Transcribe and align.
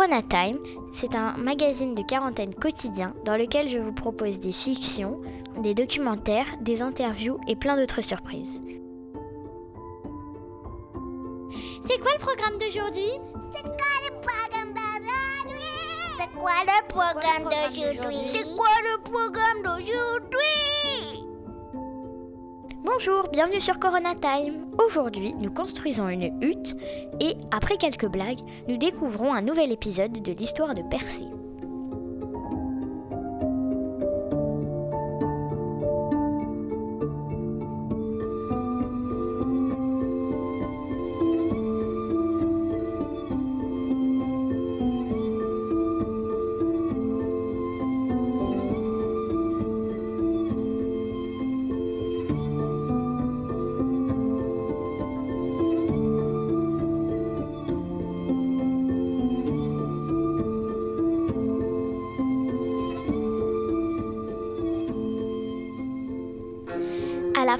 Corona 0.00 0.22
Time, 0.22 0.58
c'est 0.94 1.14
un 1.14 1.36
magazine 1.36 1.94
de 1.94 2.00
quarantaine 2.02 2.54
quotidien 2.54 3.12
dans 3.26 3.36
lequel 3.36 3.68
je 3.68 3.76
vous 3.76 3.92
propose 3.92 4.40
des 4.40 4.54
fictions, 4.54 5.20
des 5.58 5.74
documentaires, 5.74 6.46
des 6.62 6.80
interviews 6.80 7.38
et 7.46 7.54
plein 7.54 7.76
d'autres 7.76 8.00
surprises. 8.00 8.62
C'est 11.86 11.98
quoi 11.98 12.12
le 12.14 12.18
programme 12.18 12.56
d'aujourd'hui? 12.58 13.10
C'est 13.52 13.62
quoi 13.62 13.92
le 14.06 14.10
programme 14.22 14.72
d'aujourd'hui? 14.72 15.68
C'est 16.18 16.32
quoi 16.32 16.56
le 16.64 16.88
programme 16.88 17.44
d'aujourd'hui? 17.44 18.16
C'est 18.32 18.56
quoi 18.56 18.74
le 18.82 19.02
programme 19.02 19.62
d'aujourd'hui? 19.62 20.69
Bonjour, 22.92 23.28
bienvenue 23.30 23.60
sur 23.60 23.78
Corona 23.78 24.14
Time. 24.16 24.66
Aujourd'hui, 24.84 25.32
nous 25.34 25.52
construisons 25.52 26.08
une 26.08 26.42
hutte 26.42 26.74
et, 27.20 27.34
après 27.52 27.76
quelques 27.76 28.08
blagues, 28.08 28.40
nous 28.68 28.78
découvrons 28.78 29.32
un 29.32 29.42
nouvel 29.42 29.70
épisode 29.70 30.20
de 30.20 30.32
l'histoire 30.32 30.74
de 30.74 30.82
Percé. 30.82 31.24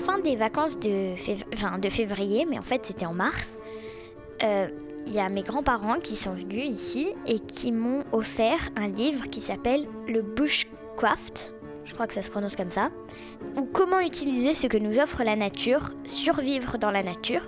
Fin 0.01 0.19
des 0.19 0.37
vacances 0.37 0.79
de, 0.79 1.15
de 1.15 1.91
février, 1.91 2.47
mais 2.49 2.59
en 2.59 2.63
fait 2.63 2.85
c'était 2.87 3.07
en 3.07 3.15
mars, 3.15 3.49
euh, 4.43 4.69
il 5.07 5.13
y 5.13 5.21
a 5.21 5.29
mes 5.29 5.43
grands-parents 5.43 5.99
qui 5.99 6.17
sont 6.17 6.33
venus 6.33 6.65
ici 6.65 7.15
et 7.27 7.39
qui 7.39 7.73
m'ont 7.73 8.05
offert 8.13 8.59
un 8.77 8.89
livre 8.89 9.27
qui 9.27 9.41
s'appelle 9.41 9.87
Le 10.09 10.23
Bushcraft, 10.23 11.55
je 11.85 11.95
crois 11.95 12.07
que 12.07 12.15
ça 12.15 12.23
se 12.23 12.31
prononce 12.31 12.57
comme 12.57 12.71
ça, 12.71 12.91
ou 13.57 13.63
Comment 13.73 14.01
utiliser 14.01 14.55
ce 14.55 14.67
que 14.67 14.79
nous 14.79 14.99
offre 14.99 15.23
la 15.23 15.37
nature, 15.37 15.91
survivre 16.05 16.79
dans 16.79 16.91
la 16.91 17.03
nature, 17.03 17.43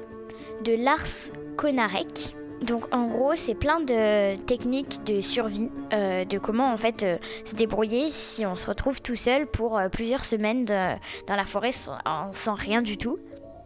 de 0.64 0.72
Lars 0.74 1.32
Konarek. 1.56 2.36
Donc 2.62 2.84
en 2.94 3.06
gros, 3.08 3.34
c'est 3.34 3.54
plein 3.56 3.80
de 3.80 4.36
techniques 4.42 5.02
de 5.04 5.20
survie, 5.20 5.68
euh, 5.92 6.24
de 6.24 6.38
comment 6.38 6.72
en 6.72 6.76
fait 6.76 7.02
euh, 7.02 7.18
se 7.44 7.54
débrouiller 7.56 8.10
si 8.12 8.46
on 8.46 8.54
se 8.54 8.66
retrouve 8.66 9.02
tout 9.02 9.16
seul 9.16 9.46
pour 9.46 9.76
euh, 9.78 9.88
plusieurs 9.88 10.24
semaines 10.24 10.64
dans 10.64 10.98
la 11.28 11.44
forêt 11.44 11.72
sans, 11.72 11.98
en- 12.04 12.32
sans 12.32 12.54
rien 12.54 12.80
du 12.82 12.96
tout. 12.98 13.18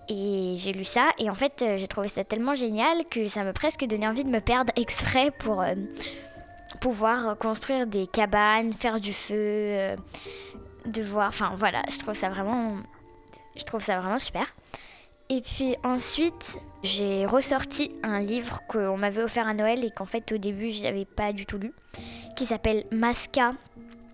Et 0.09 0.55
j'ai 0.57 0.73
lu 0.73 0.85
ça 0.85 1.09
et 1.19 1.29
en 1.29 1.35
fait 1.35 1.65
j'ai 1.77 1.89
trouvé 1.89 2.09
ça 2.09 2.23
tellement 2.25 2.55
génial 2.55 3.05
que 3.11 3.27
ça 3.29 3.43
m'a 3.43 3.53
presque 3.53 3.85
donné 3.85 4.07
envie 4.09 4.25
de 4.25 4.31
me 4.31 4.41
perdre 4.41 4.73
exprès 4.77 5.31
pour 5.31 5.63
pouvoir 6.81 7.37
construire 7.39 7.87
des 7.87 8.07
cabanes, 8.07 8.73
faire 8.73 9.01
du 9.01 9.13
feu, 9.13 9.95
de 10.87 11.03
voir. 11.03 11.29
Enfin 11.29 11.53
voilà, 11.57 11.83
je 11.91 11.99
trouve 11.99 12.15
ça 12.15 12.29
vraiment, 12.29 12.69
je 13.57 13.65
trouve 13.65 13.81
ça 13.81 13.99
vraiment 14.01 14.19
super. 14.19 14.47
Et 15.29 15.41
puis 15.41 15.75
ensuite, 15.83 16.59
j'ai 16.83 17.27
ressorti 17.27 17.91
un 18.03 18.21
livre 18.21 18.61
qu'on 18.69 18.97
m'avait 18.97 19.23
offert 19.23 19.49
à 19.49 19.55
Noël 19.55 19.85
et 19.85 19.91
qu'en 19.91 20.05
fait 20.05 20.31
au 20.31 20.39
début 20.39 20.71
j'avais 20.71 21.05
pas 21.05 21.33
du 21.33 21.47
tout 21.47 21.59
lu, 21.59 21.73
qui 22.37 22.47
s'appelle 22.47 22.85
Masca, 22.93 23.55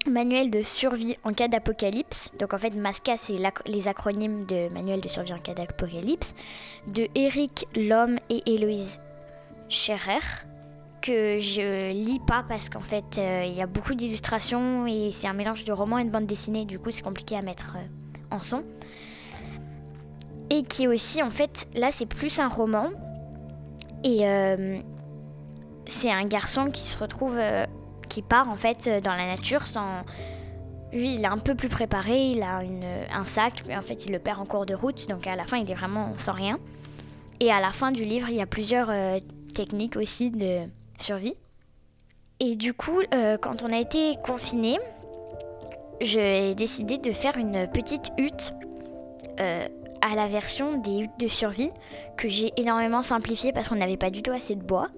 manuel 0.06 0.50
de 0.50 0.62
survie 0.62 1.16
en 1.22 1.32
cas 1.32 1.48
d'apocalypse. 1.48 2.30
Donc 2.38 2.54
en 2.54 2.58
fait 2.58 2.74
Masca 2.74 3.16
c'est 3.18 3.36
les 3.66 3.88
acronymes 3.88 4.46
de 4.46 4.68
manuel 4.72 5.00
de 5.00 5.08
survie 5.08 5.34
en 5.34 5.38
cas 5.38 5.54
d'apocalypse 5.54 6.34
de 6.86 7.08
Eric 7.14 7.66
Lhomme 7.76 8.18
et 8.30 8.42
Héloïse 8.46 9.00
Scherer 9.68 10.20
que 11.02 11.40
je 11.40 11.92
lis 11.92 12.20
pas 12.20 12.44
parce 12.48 12.68
qu'en 12.68 12.80
fait 12.80 13.18
euh, 13.18 13.44
il 13.44 13.54
y 13.54 13.60
a 13.60 13.66
beaucoup 13.66 13.94
d'illustrations 13.94 14.86
et 14.86 15.10
c'est 15.10 15.26
un 15.26 15.32
mélange 15.32 15.64
de 15.64 15.72
roman 15.72 15.98
et 15.98 16.04
de 16.04 16.10
bande 16.10 16.26
dessinée 16.26 16.64
du 16.64 16.78
coup 16.78 16.90
c'est 16.90 17.02
compliqué 17.02 17.36
à 17.36 17.42
mettre 17.42 17.76
euh, 17.76 18.34
en 18.36 18.40
son 18.40 18.62
et 20.52 20.62
qui 20.62 20.86
aussi 20.86 21.22
en 21.22 21.30
fait 21.30 21.66
là 21.74 21.88
c'est 21.90 22.06
plus 22.06 22.38
un 22.38 22.48
roman. 22.48 22.90
Et 24.04 24.28
euh, 24.28 24.78
c'est 25.86 26.10
un 26.10 26.26
garçon 26.26 26.70
qui 26.70 26.82
se 26.82 26.98
retrouve 26.98 27.36
euh, 27.38 27.64
qui 28.08 28.20
part 28.20 28.50
en 28.50 28.56
fait 28.56 28.86
euh, 28.86 29.00
dans 29.00 29.14
la 29.14 29.26
nature 29.26 29.66
sans 29.66 30.02
lui 30.92 31.14
il 31.14 31.22
est 31.22 31.28
un 31.28 31.38
peu 31.38 31.54
plus 31.54 31.68
préparé 31.68 32.32
il 32.32 32.42
a 32.42 32.62
une, 32.62 32.84
un 33.14 33.24
sac 33.24 33.62
mais 33.66 33.76
en 33.76 33.82
fait 33.82 34.04
il 34.04 34.12
le 34.12 34.18
perd 34.18 34.40
en 34.40 34.44
cours 34.44 34.66
de 34.66 34.74
route 34.74 35.08
donc 35.08 35.26
à 35.26 35.36
la 35.36 35.44
fin 35.44 35.56
il 35.56 35.70
est 35.70 35.74
vraiment 35.74 36.12
sans 36.18 36.32
rien. 36.32 36.58
Et 37.40 37.50
à 37.50 37.60
la 37.60 37.70
fin 37.70 37.90
du 37.90 38.04
livre 38.04 38.28
il 38.28 38.36
y 38.36 38.42
a 38.42 38.46
plusieurs 38.46 38.90
techniques 39.54 39.96
aussi 39.96 40.30
de 40.30 40.60
survie. 41.00 41.34
Et 42.40 42.56
du 42.56 42.74
coup 42.74 43.00
quand 43.40 43.62
on 43.62 43.72
a 43.72 43.78
été 43.78 44.16
confinés 44.22 44.78
j'ai 46.02 46.54
décidé 46.54 46.98
de 46.98 47.12
faire 47.12 47.38
une 47.38 47.66
petite 47.68 48.10
hutte 48.18 48.52
à 50.02 50.14
la 50.14 50.26
version 50.26 50.78
des 50.78 51.00
huttes 51.00 51.18
de 51.18 51.28
survie 51.28 51.70
que 52.16 52.28
j'ai 52.28 52.52
énormément 52.56 53.02
simplifié 53.02 53.52
parce 53.52 53.68
qu'on 53.68 53.76
n'avait 53.76 53.96
pas 53.96 54.10
du 54.10 54.22
tout 54.22 54.32
assez 54.32 54.54
de 54.54 54.62
bois. 54.62 54.88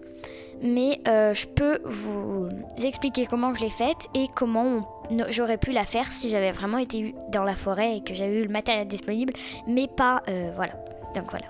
Mais 0.62 1.00
euh, 1.08 1.34
je 1.34 1.46
peux 1.46 1.80
vous 1.84 2.48
expliquer 2.82 3.26
comment 3.26 3.52
je 3.54 3.60
l'ai 3.60 3.70
faite 3.70 4.08
et 4.14 4.26
comment 4.34 4.88
j'aurais 5.28 5.58
pu 5.58 5.72
la 5.72 5.84
faire 5.84 6.10
si 6.10 6.30
j'avais 6.30 6.52
vraiment 6.52 6.78
été 6.78 7.14
dans 7.30 7.44
la 7.44 7.54
forêt 7.54 7.98
et 7.98 8.02
que 8.02 8.14
j'avais 8.14 8.40
eu 8.40 8.44
le 8.44 8.52
matériel 8.52 8.86
disponible, 8.86 9.32
mais 9.66 9.88
pas 9.88 10.22
euh, 10.28 10.52
voilà. 10.56 10.72
Donc 11.14 11.30
voilà. 11.30 11.46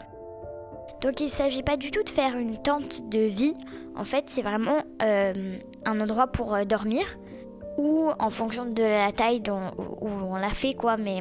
Donc 1.01 1.21
il 1.21 1.25
ne 1.25 1.31
s'agit 1.31 1.63
pas 1.63 1.77
du 1.77 1.91
tout 1.91 2.03
de 2.03 2.11
faire 2.11 2.37
une 2.37 2.57
tente 2.57 3.09
de 3.09 3.21
vie. 3.21 3.55
En 3.97 4.05
fait, 4.05 4.25
c'est 4.29 4.43
vraiment 4.43 4.79
euh, 5.03 5.59
un 5.85 6.01
endroit 6.01 6.27
pour 6.27 6.55
euh, 6.55 6.65
dormir 6.65 7.05
ou 7.77 8.09
en 8.19 8.31
fonction 8.31 8.65
de 8.65 8.83
la 8.83 9.13
taille 9.13 9.43
où 9.49 10.09
on 10.09 10.37
l'a 10.37 10.51
fait 10.51 10.75
quoi. 10.75 10.97
Mais 10.97 11.21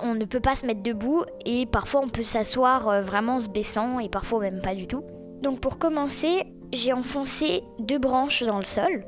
on 0.00 0.14
ne 0.14 0.24
peut 0.24 0.40
pas 0.40 0.56
se 0.56 0.66
mettre 0.66 0.82
debout 0.82 1.24
et 1.44 1.66
parfois 1.66 2.02
on 2.04 2.08
peut 2.08 2.22
s'asseoir 2.22 2.88
euh, 2.88 3.02
vraiment 3.02 3.36
en 3.36 3.40
se 3.40 3.48
baissant 3.48 3.98
et 3.98 4.08
parfois 4.08 4.40
même 4.40 4.60
pas 4.60 4.74
du 4.74 4.86
tout. 4.86 5.02
Donc 5.42 5.60
pour 5.60 5.78
commencer, 5.78 6.44
j'ai 6.72 6.92
enfoncé 6.92 7.62
deux 7.78 7.98
branches 7.98 8.42
dans 8.42 8.58
le 8.58 8.64
sol, 8.64 9.06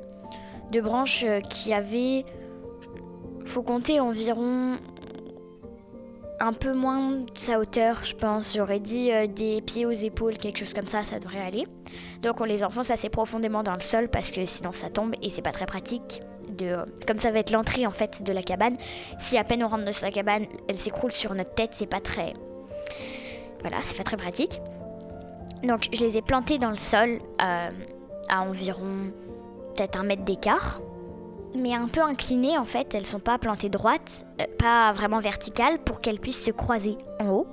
deux 0.72 0.82
branches 0.82 1.24
euh, 1.26 1.40
qui 1.40 1.72
avaient, 1.72 2.24
faut 3.44 3.62
compter 3.62 4.00
environ 4.00 4.76
un 6.40 6.52
peu 6.52 6.72
moins 6.72 7.10
de 7.10 7.26
sa 7.34 7.58
hauteur, 7.58 8.04
je 8.04 8.14
pense. 8.14 8.54
J'aurais 8.54 8.80
dit 8.80 9.10
euh, 9.12 9.26
des 9.26 9.60
pieds 9.60 9.86
aux 9.86 9.90
épaules, 9.90 10.36
quelque 10.36 10.58
chose 10.58 10.74
comme 10.74 10.86
ça, 10.86 11.04
ça 11.04 11.18
devrait 11.18 11.40
aller. 11.40 11.66
Donc 12.22 12.40
on 12.40 12.44
les 12.44 12.62
enfonce 12.64 12.90
assez 12.90 13.08
profondément 13.08 13.62
dans 13.62 13.74
le 13.74 13.80
sol 13.80 14.08
parce 14.08 14.30
que 14.30 14.44
sinon 14.46 14.72
ça 14.72 14.90
tombe 14.90 15.14
et 15.22 15.30
c'est 15.30 15.42
pas 15.42 15.52
très 15.52 15.66
pratique. 15.66 16.20
Comme 17.06 17.18
ça 17.18 17.30
va 17.30 17.38
être 17.38 17.50
l'entrée 17.50 17.86
en 17.86 17.90
fait 17.90 18.22
de 18.22 18.32
la 18.32 18.42
cabane, 18.42 18.76
si 19.18 19.36
à 19.38 19.44
peine 19.44 19.62
on 19.64 19.68
rentre 19.68 19.84
dans 19.84 19.92
sa 19.92 20.10
cabane, 20.10 20.46
elle 20.68 20.78
s'écroule 20.78 21.12
sur 21.12 21.34
notre 21.34 21.54
tête, 21.54 21.70
c'est 21.72 21.86
pas 21.86 22.00
très. 22.00 22.34
Voilà, 23.60 23.78
c'est 23.84 23.96
pas 23.96 24.04
très 24.04 24.16
pratique. 24.16 24.60
Donc 25.62 25.88
je 25.92 26.04
les 26.04 26.16
ai 26.16 26.22
plantées 26.22 26.58
dans 26.58 26.70
le 26.70 26.76
sol 26.76 27.18
euh, 27.42 27.70
à 28.28 28.42
environ 28.42 29.12
peut-être 29.74 29.98
un 29.98 30.04
mètre 30.04 30.22
d'écart, 30.22 30.80
mais 31.56 31.74
un 31.74 31.88
peu 31.88 32.00
inclinées 32.00 32.56
en 32.58 32.64
fait. 32.64 32.94
Elles 32.94 33.06
sont 33.06 33.18
pas 33.18 33.38
plantées 33.38 33.68
droites, 33.68 34.24
euh, 34.40 34.44
pas 34.58 34.92
vraiment 34.92 35.18
verticales 35.18 35.78
pour 35.80 36.00
qu'elles 36.00 36.20
puissent 36.20 36.44
se 36.44 36.52
croiser 36.52 36.96
en 37.20 37.30
haut. 37.30 37.46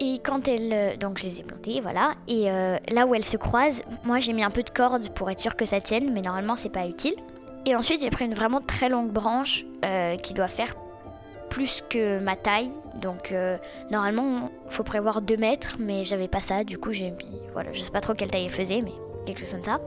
Et 0.00 0.18
quand 0.24 0.48
elles. 0.48 0.72
euh, 0.72 0.96
donc 0.96 1.18
je 1.18 1.24
les 1.24 1.40
ai 1.40 1.42
plantées, 1.44 1.80
voilà. 1.80 2.14
Et 2.26 2.46
là 2.92 3.06
où 3.06 3.14
elles 3.14 3.24
se 3.24 3.36
croisent, 3.36 3.84
moi 4.04 4.18
j'ai 4.18 4.32
mis 4.32 4.42
un 4.42 4.50
peu 4.50 4.62
de 4.64 4.70
corde 4.70 5.08
pour 5.10 5.30
être 5.30 5.40
sûr 5.40 5.54
que 5.54 5.66
ça 5.66 5.80
tienne, 5.80 6.12
mais 6.12 6.22
normalement 6.22 6.56
c'est 6.56 6.68
pas 6.68 6.86
utile. 6.86 7.14
Et 7.68 7.76
ensuite 7.76 8.00
j'ai 8.00 8.08
pris 8.08 8.24
une 8.24 8.32
vraiment 8.32 8.62
très 8.62 8.88
longue 8.88 9.10
branche 9.10 9.66
euh, 9.84 10.16
qui 10.16 10.32
doit 10.32 10.48
faire 10.48 10.74
plus 11.50 11.84
que 11.90 12.18
ma 12.18 12.34
taille. 12.34 12.70
Donc 12.94 13.30
euh, 13.30 13.58
normalement 13.90 14.50
il 14.64 14.72
faut 14.72 14.84
prévoir 14.84 15.20
2 15.20 15.36
mètres, 15.36 15.76
mais 15.78 16.06
j'avais 16.06 16.28
pas 16.28 16.40
ça. 16.40 16.64
Du 16.64 16.78
coup 16.78 16.94
j'ai 16.94 17.10
mis. 17.10 17.38
Voilà, 17.52 17.70
je 17.74 17.82
sais 17.82 17.90
pas 17.90 18.00
trop 18.00 18.14
quelle 18.14 18.30
taille 18.30 18.46
elle 18.46 18.50
faisait, 18.50 18.80
mais 18.80 18.94
quelque 19.26 19.40
chose 19.40 19.52
comme 19.52 19.62
ça. 19.62 19.80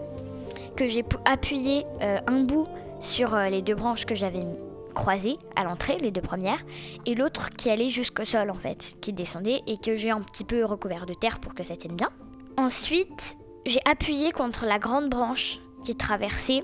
Que 0.76 0.88
j'ai 0.88 1.04
appuyé 1.26 1.88
euh, 2.04 2.20
un 2.28 2.44
bout 2.44 2.68
sur 3.00 3.36
les 3.36 3.64
deux 3.64 3.74
branches 3.74 4.06
que 4.06 4.14
j'avais 4.14 4.46
croisées 4.94 5.40
à 5.56 5.64
l'entrée, 5.64 5.98
les 5.98 6.12
deux 6.12 6.22
premières, 6.22 6.60
et 7.08 7.16
l'autre 7.16 7.50
qui 7.50 7.72
allait 7.72 7.90
jusqu'au 7.90 8.26
sol 8.26 8.52
en 8.52 8.56
fait, 8.56 8.96
qui 9.02 9.12
descendait 9.12 9.62
et 9.66 9.78
que 9.78 9.96
j'ai 9.96 10.12
un 10.12 10.22
petit 10.22 10.44
peu 10.44 10.66
recouvert 10.66 11.08
de 11.08 11.16
terre 11.16 11.40
pour 11.40 11.56
que 11.56 11.64
ça 11.64 11.76
tienne 11.76 11.96
bien. 11.96 12.10
Ensuite, 12.58 13.38
j'ai 13.66 13.82
appuyé 13.90 14.32
contre 14.34 14.68
la 14.68 14.78
grande 14.78 15.10
branche 15.10 15.58
qui 15.84 15.96
traversait 15.96 16.62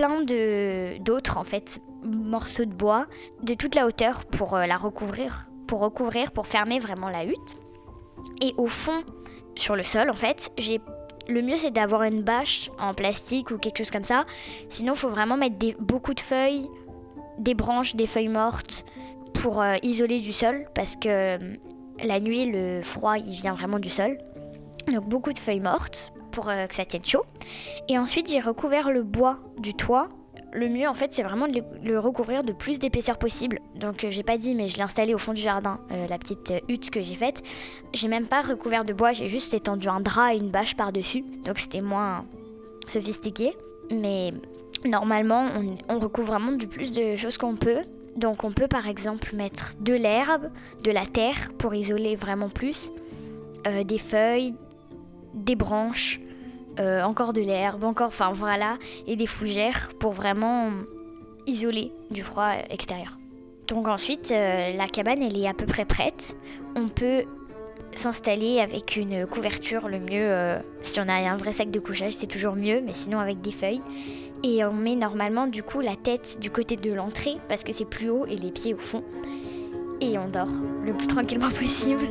plein 0.00 0.22
d'autres 1.00 1.36
en 1.36 1.44
fait 1.44 1.82
morceaux 2.02 2.64
de 2.64 2.72
bois 2.72 3.06
de 3.42 3.52
toute 3.52 3.74
la 3.74 3.86
hauteur 3.86 4.24
pour 4.24 4.56
euh, 4.56 4.64
la 4.64 4.78
recouvrir, 4.78 5.44
pour 5.66 5.80
recouvrir, 5.80 6.32
pour 6.32 6.46
fermer 6.46 6.78
vraiment 6.78 7.10
la 7.10 7.26
hutte. 7.26 7.56
Et 8.40 8.54
au 8.56 8.66
fond, 8.66 9.02
sur 9.56 9.76
le 9.76 9.84
sol 9.84 10.08
en 10.08 10.14
fait, 10.14 10.52
j'ai 10.56 10.80
le 11.28 11.42
mieux 11.42 11.58
c'est 11.58 11.70
d'avoir 11.70 12.04
une 12.04 12.22
bâche 12.22 12.70
en 12.78 12.94
plastique 12.94 13.50
ou 13.50 13.58
quelque 13.58 13.76
chose 13.76 13.90
comme 13.90 14.04
ça. 14.04 14.24
Sinon, 14.70 14.94
faut 14.94 15.10
vraiment 15.10 15.36
mettre 15.36 15.56
beaucoup 15.78 16.14
de 16.14 16.20
feuilles, 16.20 16.66
des 17.38 17.54
branches, 17.54 17.94
des 17.94 18.06
feuilles 18.06 18.28
mortes 18.28 18.86
pour 19.34 19.60
euh, 19.60 19.76
isoler 19.82 20.20
du 20.20 20.32
sol 20.32 20.66
parce 20.74 20.96
que 20.96 21.08
euh, 21.08 21.56
la 22.02 22.20
nuit, 22.20 22.46
le 22.46 22.80
froid, 22.80 23.18
il 23.18 23.34
vient 23.34 23.52
vraiment 23.52 23.78
du 23.78 23.90
sol. 23.90 24.16
Donc 24.90 25.06
beaucoup 25.10 25.34
de 25.34 25.38
feuilles 25.38 25.60
mortes 25.60 26.10
pour 26.30 26.48
euh, 26.48 26.66
que 26.66 26.74
ça 26.74 26.84
tienne 26.84 27.04
chaud. 27.04 27.24
Et 27.88 27.98
ensuite, 27.98 28.30
j'ai 28.30 28.40
recouvert 28.40 28.90
le 28.90 29.02
bois 29.02 29.38
du 29.58 29.74
toit. 29.74 30.08
Le 30.52 30.68
mieux, 30.68 30.88
en 30.88 30.94
fait, 30.94 31.12
c'est 31.12 31.22
vraiment 31.22 31.46
de 31.46 31.62
le 31.84 31.98
recouvrir 32.00 32.42
de 32.42 32.52
plus 32.52 32.78
d'épaisseur 32.78 33.18
possible. 33.18 33.60
Donc, 33.76 34.06
j'ai 34.08 34.22
pas 34.22 34.36
dit, 34.36 34.54
mais 34.54 34.68
je 34.68 34.76
l'ai 34.76 34.82
installé 34.82 35.14
au 35.14 35.18
fond 35.18 35.32
du 35.32 35.40
jardin, 35.40 35.78
la 36.08 36.18
petite 36.18 36.52
hutte 36.68 36.90
que 36.90 37.00
j'ai 37.02 37.14
faite. 37.14 37.44
J'ai 37.92 38.08
même 38.08 38.26
pas 38.26 38.42
recouvert 38.42 38.84
de 38.84 38.92
bois, 38.92 39.12
j'ai 39.12 39.28
juste 39.28 39.54
étendu 39.54 39.86
un 39.86 40.00
drap 40.00 40.34
et 40.34 40.38
une 40.38 40.50
bâche 40.50 40.76
par-dessus. 40.76 41.24
Donc, 41.44 41.58
c'était 41.58 41.80
moins 41.80 42.24
sophistiqué. 42.88 43.56
Mais 43.92 44.32
normalement, 44.84 45.46
on, 45.56 45.94
on 45.94 46.00
recouvre 46.00 46.32
vraiment 46.32 46.50
du 46.50 46.66
plus 46.66 46.90
de 46.90 47.14
choses 47.14 47.38
qu'on 47.38 47.54
peut. 47.54 47.84
Donc 48.16 48.44
on 48.44 48.50
peut 48.50 48.68
par 48.68 48.86
exemple 48.86 49.34
mettre 49.34 49.74
de 49.80 49.94
l'herbe, 49.94 50.50
de 50.82 50.90
la 50.90 51.06
terre 51.06 51.50
pour 51.58 51.74
isoler 51.74 52.16
vraiment 52.16 52.48
plus, 52.48 52.90
euh, 53.66 53.84
des 53.84 53.98
feuilles, 53.98 54.54
des 55.34 55.56
branches, 55.56 56.20
euh, 56.78 57.02
encore 57.02 57.32
de 57.32 57.40
l'herbe, 57.40 57.84
encore, 57.84 58.08
enfin 58.08 58.32
voilà, 58.32 58.78
et 59.06 59.16
des 59.16 59.26
fougères 59.26 59.90
pour 59.98 60.12
vraiment 60.12 60.70
isoler 61.46 61.92
du 62.10 62.22
froid 62.22 62.52
extérieur. 62.70 63.18
Donc 63.68 63.88
ensuite, 63.88 64.32
euh, 64.32 64.72
la 64.76 64.88
cabane 64.88 65.22
elle 65.22 65.36
est 65.36 65.48
à 65.48 65.54
peu 65.54 65.66
près 65.66 65.84
prête. 65.84 66.36
On 66.76 66.88
peut 66.88 67.24
s'installer 67.94 68.60
avec 68.60 68.96
une 68.96 69.26
couverture, 69.26 69.88
le 69.88 69.98
mieux, 69.98 70.60
si 70.80 71.00
on 71.00 71.08
a 71.08 71.14
un 71.14 71.36
vrai 71.36 71.52
sac 71.52 71.70
de 71.70 71.80
couchage, 71.80 72.12
c'est 72.12 72.28
toujours 72.28 72.54
mieux, 72.54 72.80
mais 72.80 72.94
sinon 72.94 73.18
avec 73.18 73.40
des 73.40 73.52
feuilles. 73.52 73.82
Et 74.42 74.64
on 74.64 74.72
met 74.72 74.94
normalement 74.94 75.46
du 75.46 75.62
coup 75.62 75.80
la 75.80 75.96
tête 75.96 76.38
du 76.40 76.50
côté 76.50 76.76
de 76.76 76.92
l'entrée 76.92 77.36
parce 77.48 77.62
que 77.62 77.72
c'est 77.72 77.84
plus 77.84 78.08
haut 78.08 78.26
et 78.26 78.36
les 78.36 78.50
pieds 78.50 78.74
au 78.74 78.78
fond. 78.78 79.04
Et 80.00 80.16
on 80.18 80.28
dort 80.28 80.48
le 80.84 80.92
plus 80.94 81.06
tranquillement 81.06 81.50
possible. 81.58 82.08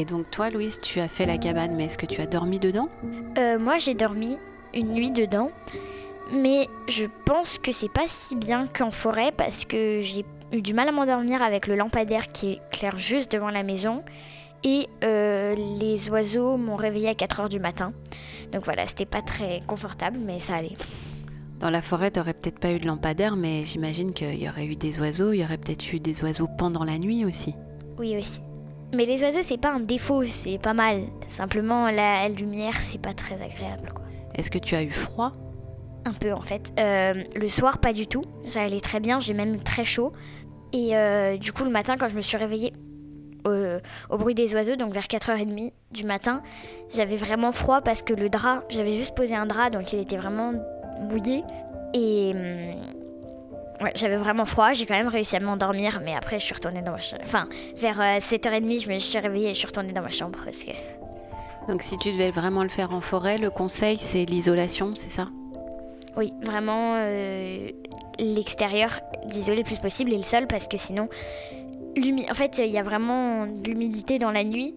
Et 0.00 0.06
donc 0.06 0.30
toi, 0.30 0.48
Louise, 0.48 0.78
tu 0.80 0.98
as 0.98 1.08
fait 1.08 1.26
la 1.26 1.36
cabane, 1.36 1.74
mais 1.76 1.84
est-ce 1.84 1.98
que 1.98 2.06
tu 2.06 2.22
as 2.22 2.26
dormi 2.26 2.58
dedans? 2.58 2.88
Euh, 3.36 3.58
Moi, 3.58 3.76
j'ai 3.76 3.92
dormi 3.92 4.38
une 4.72 4.94
nuit 4.94 5.10
dedans, 5.10 5.50
mais 6.32 6.68
je 6.88 7.04
pense 7.26 7.58
que 7.58 7.70
c'est 7.70 7.92
pas 7.92 8.06
si 8.06 8.34
bien 8.34 8.66
qu'en 8.66 8.90
forêt 8.90 9.30
parce 9.30 9.66
que 9.66 10.00
j'ai 10.00 10.24
eu 10.54 10.62
du 10.62 10.72
mal 10.72 10.88
à 10.88 10.92
m'endormir 10.92 11.42
avec 11.42 11.66
le 11.66 11.76
lampadaire 11.76 12.32
qui 12.32 12.60
éclaire 12.72 12.96
juste 12.96 13.30
devant 13.30 13.50
la 13.50 13.62
maison 13.62 14.02
et 14.64 14.88
euh, 15.04 15.54
les 15.78 16.08
oiseaux 16.08 16.56
m'ont 16.56 16.76
réveillé 16.76 17.10
à 17.10 17.14
4 17.14 17.40
heures 17.40 17.48
du 17.50 17.60
matin. 17.60 17.92
Donc 18.52 18.64
voilà, 18.64 18.86
c'était 18.86 19.04
pas 19.04 19.20
très 19.20 19.60
confortable, 19.66 20.16
mais 20.24 20.38
ça 20.38 20.54
allait. 20.54 20.76
Dans 21.58 21.68
la 21.68 21.82
forêt, 21.82 22.10
t'aurais 22.10 22.32
peut-être 22.32 22.58
pas 22.58 22.72
eu 22.72 22.78
de 22.78 22.86
lampadaire, 22.86 23.36
mais 23.36 23.66
j'imagine 23.66 24.14
qu'il 24.14 24.42
y 24.42 24.48
aurait 24.48 24.64
eu 24.64 24.76
des 24.76 24.98
oiseaux. 24.98 25.34
Il 25.34 25.40
y 25.40 25.44
aurait 25.44 25.58
peut-être 25.58 25.92
eu 25.92 26.00
des 26.00 26.22
oiseaux 26.24 26.48
pendant 26.56 26.84
la 26.84 26.96
nuit 26.96 27.26
aussi. 27.26 27.54
Oui, 27.98 28.16
aussi. 28.16 28.40
Mais 28.94 29.04
les 29.04 29.22
oiseaux, 29.22 29.42
c'est 29.42 29.60
pas 29.60 29.70
un 29.70 29.80
défaut, 29.80 30.24
c'est 30.24 30.58
pas 30.58 30.74
mal. 30.74 31.04
Simplement, 31.28 31.90
la 31.90 32.28
lumière, 32.28 32.80
c'est 32.80 33.00
pas 33.00 33.12
très 33.12 33.34
agréable. 33.34 33.92
Est-ce 34.34 34.50
que 34.50 34.58
tu 34.58 34.74
as 34.74 34.82
eu 34.82 34.90
froid? 34.90 35.32
Un 36.06 36.12
peu 36.12 36.32
en 36.32 36.40
fait. 36.40 36.72
Euh, 36.80 37.22
le 37.36 37.48
soir, 37.48 37.78
pas 37.78 37.92
du 37.92 38.06
tout. 38.06 38.24
Ça 38.46 38.62
allait 38.62 38.80
très 38.80 39.00
bien, 39.00 39.20
j'ai 39.20 39.34
même 39.34 39.60
très 39.62 39.84
chaud. 39.84 40.12
Et 40.72 40.96
euh, 40.96 41.36
du 41.36 41.52
coup, 41.52 41.64
le 41.64 41.70
matin, 41.70 41.96
quand 41.98 42.08
je 42.08 42.16
me 42.16 42.20
suis 42.20 42.36
réveillée 42.36 42.72
au 44.10 44.18
bruit 44.18 44.34
des 44.34 44.52
oiseaux, 44.54 44.76
donc 44.76 44.92
vers 44.92 45.06
4h30 45.06 45.72
du 45.92 46.04
matin, 46.04 46.42
j'avais 46.94 47.16
vraiment 47.16 47.52
froid 47.52 47.80
parce 47.80 48.02
que 48.02 48.12
le 48.12 48.28
drap, 48.28 48.64
j'avais 48.68 48.96
juste 48.96 49.14
posé 49.14 49.34
un 49.34 49.46
drap, 49.46 49.70
donc 49.70 49.92
il 49.92 50.00
était 50.00 50.18
vraiment 50.18 50.52
mouillé. 51.00 51.42
Et. 51.94 52.34
Ouais, 53.80 53.92
j'avais 53.94 54.16
vraiment 54.16 54.44
froid, 54.44 54.74
j'ai 54.74 54.84
quand 54.84 54.94
même 54.94 55.08
réussi 55.08 55.36
à 55.36 55.40
m'endormir, 55.40 56.02
mais 56.04 56.14
après 56.14 56.38
je 56.38 56.44
suis 56.44 56.54
retournée 56.54 56.82
dans 56.82 56.92
ma 56.92 57.00
chambre. 57.00 57.22
Enfin, 57.24 57.48
vers 57.76 57.98
7h30, 57.98 58.76
euh, 58.76 58.80
je 58.80 58.88
me 58.90 58.98
suis 58.98 59.18
réveillée 59.18 59.50
et 59.50 59.54
je 59.54 59.58
suis 59.58 59.66
retournée 59.66 59.92
dans 59.92 60.02
ma 60.02 60.10
chambre. 60.10 60.38
Parce 60.44 60.62
que... 60.62 60.72
Donc 61.66 61.82
si 61.82 61.96
tu 61.96 62.12
devais 62.12 62.30
vraiment 62.30 62.62
le 62.62 62.68
faire 62.68 62.92
en 62.92 63.00
forêt, 63.00 63.38
le 63.38 63.48
conseil 63.50 63.96
c'est 63.98 64.26
l'isolation, 64.26 64.94
c'est 64.94 65.10
ça? 65.10 65.28
Oui, 66.16 66.34
vraiment 66.42 66.94
euh, 66.96 67.70
l'extérieur, 68.18 69.00
d'isoler 69.26 69.58
le 69.58 69.64
plus 69.64 69.78
possible 69.78 70.12
et 70.12 70.16
le 70.16 70.24
sol 70.24 70.46
parce 70.46 70.68
que 70.68 70.76
sinon, 70.76 71.08
en 71.96 72.34
fait 72.34 72.58
il 72.58 72.70
y 72.70 72.78
a 72.78 72.82
vraiment 72.82 73.46
de 73.46 73.70
l'humidité 73.70 74.18
dans 74.18 74.30
la 74.30 74.44
nuit 74.44 74.74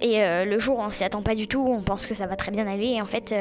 et 0.00 0.22
euh, 0.22 0.44
le 0.44 0.58
jour 0.60 0.78
on 0.78 0.90
s'y 0.90 1.02
attend 1.02 1.22
pas 1.22 1.34
du 1.34 1.48
tout, 1.48 1.64
on 1.66 1.80
pense 1.80 2.06
que 2.06 2.14
ça 2.14 2.26
va 2.26 2.36
très 2.36 2.52
bien 2.52 2.68
aller 2.68 2.86
et 2.86 3.02
en 3.02 3.06
fait 3.06 3.34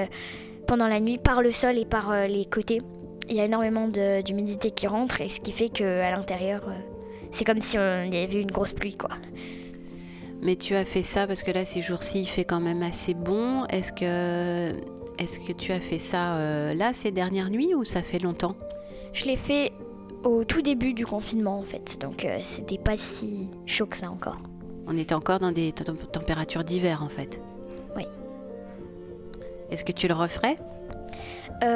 pendant 0.65 0.87
la 0.87 0.99
nuit 0.99 1.19
par 1.19 1.41
le 1.43 1.51
sol 1.51 1.77
et 1.77 1.85
par 1.85 2.27
les 2.27 2.45
côtés, 2.45 2.81
il 3.29 3.35
y 3.35 3.39
a 3.39 3.45
énormément 3.45 3.87
d'humidité 3.87 4.71
qui 4.71 4.87
rentre 4.87 5.21
et 5.21 5.29
ce 5.29 5.39
qui 5.39 5.51
fait 5.51 5.69
qu'à 5.69 6.11
l'intérieur, 6.11 6.61
euh, 6.67 6.73
c'est 7.31 7.45
comme 7.45 7.61
si 7.61 7.77
il 7.77 8.13
y 8.13 8.17
avait 8.17 8.41
une 8.41 8.51
grosse 8.51 8.73
pluie 8.73 8.95
quoi. 8.95 9.11
Mais 10.41 10.55
tu 10.55 10.75
as 10.75 10.85
fait 10.85 11.03
ça 11.03 11.25
parce 11.25 11.41
que 11.41 11.51
là 11.51 11.65
ces 11.65 11.81
jours-ci 11.81 12.21
il 12.21 12.25
fait 12.27 12.43
quand 12.43 12.59
même 12.59 12.83
assez 12.83 13.13
bon. 13.13 13.65
Est-ce 13.67 13.93
que, 13.93 14.75
est 15.17 15.47
que 15.47 15.53
tu 15.53 15.71
as 15.71 15.79
fait 15.79 15.99
ça 15.99 16.35
euh, 16.35 16.73
là 16.73 16.93
ces 16.93 17.11
dernières 17.11 17.49
nuits 17.49 17.73
ou 17.73 17.85
ça 17.85 18.01
fait 18.01 18.19
longtemps? 18.19 18.55
Je 19.13 19.25
l'ai 19.25 19.37
fait 19.37 19.71
au 20.23 20.43
tout 20.43 20.61
début 20.61 20.93
du 20.93 21.05
confinement 21.05 21.59
en 21.59 21.63
fait, 21.63 21.99
donc 21.99 22.25
euh, 22.25 22.39
c'était 22.41 22.77
pas 22.77 22.97
si 22.97 23.49
chaud 23.65 23.85
que 23.85 23.97
ça 23.97 24.09
encore. 24.09 24.37
On 24.85 24.97
était 24.97 25.15
encore 25.15 25.39
dans 25.39 25.51
des 25.51 25.71
températures 25.71 26.63
d'hiver 26.63 27.03
en 27.03 27.09
fait. 27.09 27.41
Oui. 27.95 28.05
Est-ce 29.71 29.85
que 29.85 29.93
tu 29.93 30.07
le 30.07 30.13
referais? 30.13 30.57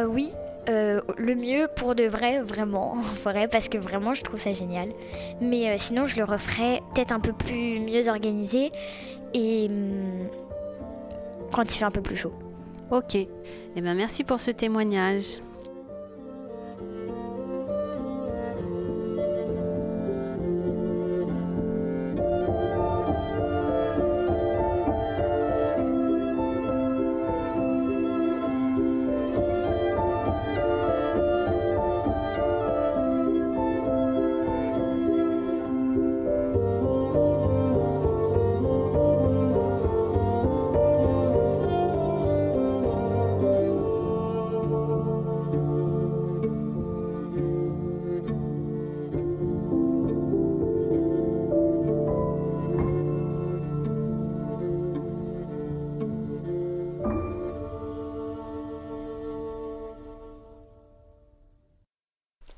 Oui, 0.09 0.31
euh, 0.69 1.01
le 1.17 1.35
mieux 1.35 1.67
pour 1.75 1.95
de 1.95 2.03
vrai, 2.03 2.41
vraiment, 2.41 2.91
en 2.97 3.01
forêt, 3.01 3.47
parce 3.47 3.69
que 3.69 3.77
vraiment, 3.77 4.13
je 4.13 4.23
trouve 4.23 4.39
ça 4.39 4.53
génial. 4.53 4.89
Mais 5.41 5.69
euh, 5.69 5.75
sinon, 5.77 6.07
je 6.07 6.17
le 6.17 6.23
referais 6.23 6.81
peut-être 6.93 7.11
un 7.11 7.19
peu 7.19 7.33
plus 7.33 7.79
mieux 7.79 8.07
organisé 8.07 8.71
et 9.33 9.67
hum, 9.69 10.27
quand 11.53 11.63
il 11.63 11.77
fait 11.77 11.85
un 11.85 11.91
peu 11.91 12.01
plus 12.01 12.17
chaud. 12.17 12.33
Ok. 12.91 13.15
Eh 13.15 13.81
ben, 13.81 13.95
merci 13.95 14.23
pour 14.23 14.39
ce 14.39 14.51
témoignage. 14.51 15.39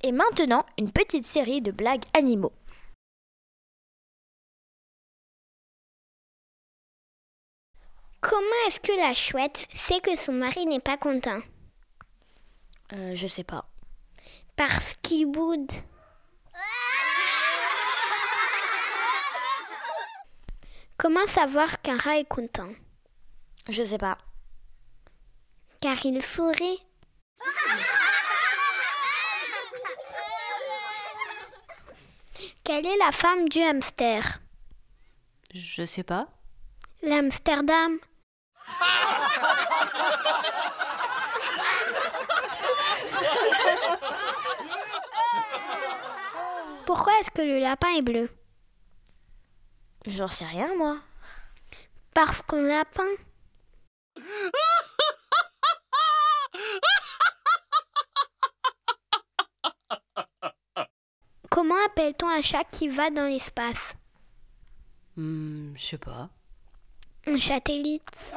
Et 0.09 0.11
maintenant, 0.11 0.65
une 0.79 0.91
petite 0.91 1.23
série 1.23 1.61
de 1.61 1.69
blagues 1.69 2.01
animaux. 2.17 2.51
Comment 8.19 8.41
est-ce 8.67 8.79
que 8.79 8.91
la 8.97 9.13
chouette 9.13 9.67
sait 9.71 9.99
que 9.99 10.15
son 10.15 10.31
mari 10.31 10.65
n'est 10.65 10.79
pas 10.79 10.97
content? 10.97 11.41
Euh, 12.93 13.13
Je 13.13 13.27
sais 13.27 13.43
pas. 13.43 13.69
Parce 14.55 14.95
qu'il 14.95 15.27
boude. 15.27 15.71
Comment 20.97 21.27
savoir 21.27 21.83
qu'un 21.83 21.97
rat 21.97 22.17
est 22.17 22.27
content? 22.27 22.71
Je 23.69 23.83
sais 23.83 23.99
pas. 23.99 24.17
Car 25.81 26.03
il 26.03 26.25
sourit. 26.25 26.83
Quelle 32.71 32.85
est 32.85 32.97
la 32.97 33.11
femme 33.11 33.49
du 33.49 33.63
hamster? 33.63 34.37
Je 35.55 35.87
sais 35.87 36.03
pas. 36.03 36.27
L'Amsterdam. 37.01 37.97
Pourquoi 46.85 47.11
est-ce 47.19 47.31
que 47.31 47.41
le 47.41 47.57
lapin 47.57 47.89
est 47.97 48.03
bleu? 48.03 48.29
J'en 50.05 50.27
sais 50.27 50.45
rien, 50.45 50.69
moi. 50.77 50.99
Parce 52.13 52.43
qu'un 52.43 52.61
lapin. 52.61 53.09
Comment 61.59 61.75
appelle-t-on 61.87 62.29
un 62.29 62.41
chat 62.41 62.63
qui 62.71 62.87
va 62.87 63.09
dans 63.09 63.27
l'espace? 63.27 63.93
Hmm, 65.17 65.73
je 65.75 65.85
sais 65.87 65.97
pas. 65.97 66.29
Un 67.27 67.37
satellite. 67.37 68.33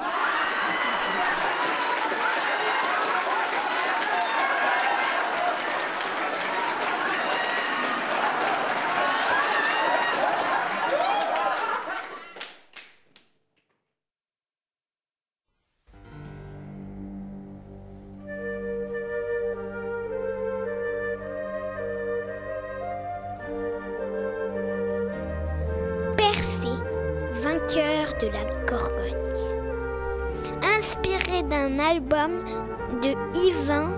De 33.03 33.15
Yvain 33.49 33.93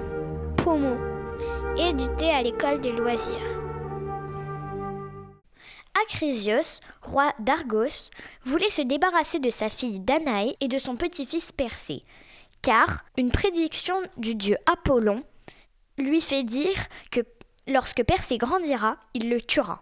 Pomo, 0.57 0.97
édité 1.76 2.31
à 2.31 2.43
l'école 2.43 2.81
de 2.81 2.90
loisirs. 2.90 3.61
Acrisios, 6.02 6.81
roi 7.02 7.33
d'Argos, 7.38 8.11
voulait 8.45 8.71
se 8.71 8.83
débarrasser 8.83 9.38
de 9.38 9.50
sa 9.50 9.71
fille 9.71 10.00
Danaé 10.00 10.57
et 10.61 10.69
de 10.69 10.78
son 10.78 10.97
petit-fils 10.97 11.52
Persée, 11.52 12.02
car 12.62 13.04
une 13.16 13.31
prédiction 13.31 13.97
du 14.16 14.35
dieu 14.35 14.57
Apollon 14.66 15.23
lui 15.99 16.21
fait 16.21 16.43
dire 16.43 16.76
que 17.11 17.21
lorsque 17.69 18.04
Persée 18.04 18.38
grandira, 18.38 18.97
il 19.14 19.31
le 19.31 19.40
tuera. 19.40 19.81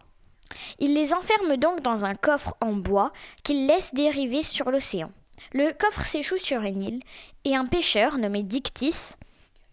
Il 0.78 0.94
les 0.94 1.14
enferme 1.14 1.56
donc 1.56 1.80
dans 1.80 2.04
un 2.04 2.14
coffre 2.14 2.54
en 2.60 2.72
bois 2.72 3.12
qu'il 3.42 3.66
laisse 3.66 3.94
dériver 3.94 4.42
sur 4.42 4.70
l'océan. 4.70 5.10
Le 5.52 5.72
coffre 5.72 6.04
s'échoue 6.04 6.38
sur 6.38 6.62
une 6.62 6.82
île 6.82 7.00
et 7.44 7.56
un 7.56 7.66
pêcheur 7.66 8.18
nommé 8.18 8.42
Dictys 8.42 9.16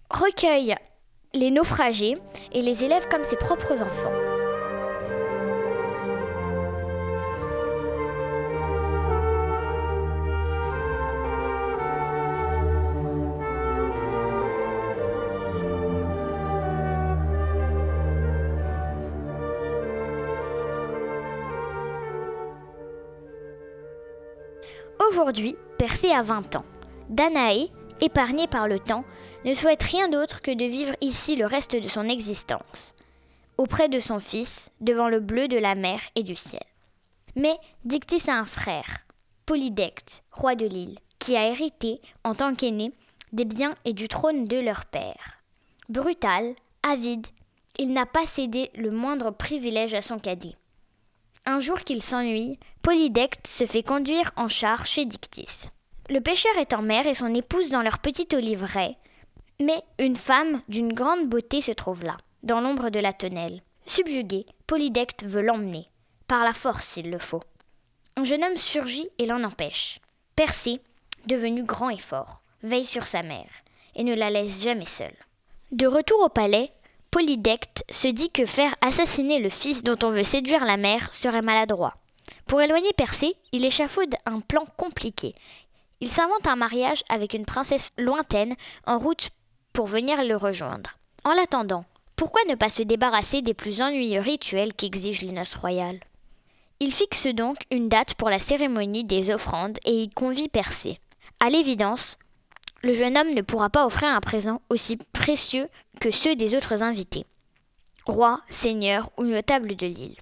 recueille 0.10 0.76
les 1.34 1.52
naufragés 1.52 2.18
et 2.52 2.62
les 2.62 2.84
élève 2.84 3.08
comme 3.10 3.24
ses 3.24 3.38
propres 3.38 3.82
enfants. 3.82 4.28
Aujourd'hui, 25.10 25.56
Persée 25.80 26.12
a 26.12 26.22
20 26.22 26.56
ans. 26.56 26.66
Danaé, 27.10 27.72
épargnée 28.00 28.46
par 28.46 28.68
le 28.68 28.80
temps, 28.80 29.04
ne 29.44 29.56
souhaite 29.56 29.82
rien 29.82 30.08
d'autre 30.08 30.42
que 30.42 30.51
de 30.51 30.66
vivre 30.66 30.94
ici 31.01 31.36
le 31.36 31.48
reste 31.48 31.75
de 31.75 31.88
son 31.88 32.04
existence, 32.04 32.94
auprès 33.58 33.89
de 33.89 34.00
son 34.00 34.20
fils, 34.20 34.70
devant 34.82 35.10
le 35.10 35.20
bleu 35.20 35.48
de 35.48 35.58
la 35.58 35.74
mer 35.74 36.00
et 36.16 36.22
du 36.22 36.36
ciel. 36.36 36.62
Mais 37.36 37.58
Dictys 37.86 38.30
a 38.30 38.36
un 38.36 38.46
frère, 38.46 39.00
Polydecte, 39.48 40.22
roi 40.32 40.54
de 40.54 40.68
l'île, 40.68 41.00
qui 41.18 41.36
a 41.36 41.48
hérité, 41.48 42.01
en 42.24 42.36
tant 42.36 42.54
qu'aîné, 42.54 42.92
des 43.34 43.46
biens 43.46 43.74
et 43.86 43.94
du 43.94 44.08
trône 44.10 44.46
de 44.46 44.60
leur 44.60 44.86
père. 44.86 45.42
Brutal, 45.88 46.54
avide, 46.84 47.25
il 47.80 47.94
n'a 47.94 48.06
pas 48.06 48.28
cédé 48.28 48.70
le 48.75 48.92
moindre 48.92 49.32
privilège 49.32 49.96
à 49.96 50.04
son 50.04 50.20
cadet. 50.20 50.56
Un 51.50 51.60
jour 51.60 51.79
qu'il 51.79 52.03
s'ennuie, 52.03 52.60
Polydecte 52.84 53.48
se 53.48 53.65
fait 53.65 53.82
conduire 53.82 54.32
en 54.36 54.48
char 54.48 54.86
chez 54.86 55.06
Dictys. 55.06 55.70
Le 56.08 56.20
pêcheur 56.20 56.56
est 56.60 56.75
en 56.75 56.84
mer 56.84 57.08
et 57.08 57.15
son 57.15 57.34
épouse 57.34 57.72
dans 57.72 57.82
leur 57.82 57.98
petit 57.98 58.27
oliveraie, 58.34 58.98
mais 59.60 59.82
une 59.98 60.15
femme 60.15 60.62
d'une 60.68 60.94
grande 60.94 61.27
beauté 61.27 61.62
se 61.62 61.72
trouve 61.72 62.03
là, 62.03 62.18
dans 62.44 62.62
l'ombre 62.62 62.91
de 62.91 63.00
la 63.00 63.13
tonnelle. 63.13 63.63
Subjugué, 63.88 64.46
Polydecte 64.68 65.24
veut 65.24 65.41
l'emmener, 65.41 65.89
par 66.27 66.44
la 66.44 66.53
force 66.53 66.86
s'il 66.86 67.10
le 67.10 67.18
faut. 67.18 67.41
Un 68.15 68.25
jeune 68.25 68.44
homme 68.44 68.56
surgit 68.56 69.10
et 69.18 69.25
l'en 69.25 69.44
empêche. 69.44 70.01
Persée, 70.36 70.79
devenu 71.25 71.63
grand 71.63 71.89
et 71.89 71.98
fort, 71.98 72.44
veille 72.62 72.86
sur 72.86 73.08
sa 73.08 73.24
mère 73.24 73.50
et 73.96 74.03
ne 74.03 74.13
la 74.13 74.29
laisse 74.29 74.62
jamais 74.62 74.86
seule. 74.86 75.18
De 75.72 75.88
retour 75.88 76.22
au 76.22 76.29
palais, 76.29 76.72
Polydecte 77.12 77.84
se 77.89 78.08
dit 78.08 78.30
que 78.30 78.46
faire 78.46 78.75
assassiner 78.82 79.39
le 79.39 79.50
fils 79.50 79.84
dont 79.84 79.98
on 80.04 80.12
veut 80.12 80.24
séduire 80.24 80.63
la 80.63 80.78
mère 80.78 81.12
serait 81.12 81.42
maladroit. 81.42 81.96
Pour 82.46 82.62
éloigner 82.62 82.94
Persée, 82.94 83.36
il 83.51 83.66
échafaude 83.66 84.13
un 84.25 84.42
plan 84.42 84.66
compliqué. 84.78 85.34
Il 86.01 86.10
s'invente 86.10 86.46
un 86.46 86.56
mariage 86.56 87.04
avec 87.10 87.34
une 87.34 87.46
princesse 87.46 87.89
lointaine 87.98 88.56
en 88.86 89.00
route 89.00 89.30
pour 89.74 89.88
venir 89.88 90.24
le 90.24 90.38
rejoindre. 90.38 90.98
En 91.24 91.34
l'attendant, 91.34 91.84
pourquoi 92.16 92.42
ne 92.48 92.56
pas 92.56 92.70
se 92.70 92.84
débarrasser 92.84 93.42
des 93.42 93.56
plus 93.56 93.82
ennuyeux 93.82 94.22
rituels 94.22 94.74
qu'exigent 94.74 95.24
les 95.24 95.32
noces 95.32 95.56
royales 95.56 96.00
Il 96.80 96.94
fixe 96.94 97.28
donc 97.28 97.58
une 97.72 97.89
date 97.89 98.13
pour 98.13 98.30
la 98.30 98.39
cérémonie 98.39 99.04
des 99.04 99.32
offrandes 99.32 99.80
et 99.84 100.04
y 100.04 100.10
convie 100.10 100.48
Persée. 100.48 101.00
À 101.39 101.50
l'évidence, 101.50 102.18
le 102.83 102.93
jeune 102.93 103.17
homme 103.17 103.33
ne 103.33 103.41
pourra 103.41 103.69
pas 103.69 103.86
offrir 103.86 104.09
un 104.09 104.21
présent 104.21 104.62
aussi 104.69 104.98
précieux 105.13 105.67
que 106.00 106.12
ceux 106.12 106.36
des 106.36 106.55
autres 106.55 106.83
invités, 106.83 107.25
rois, 108.05 108.41
seigneurs 108.50 109.09
ou 109.17 109.24
notables 109.24 109.75
de 109.75 109.86
l'île. 109.86 110.17